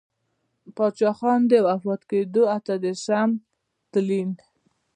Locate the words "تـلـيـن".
3.91-4.31